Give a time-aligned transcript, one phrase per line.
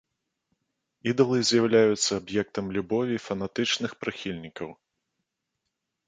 [1.09, 4.69] Ідалы з'яўляюцца аб'ектам любові фанатычных прыхільнікаў.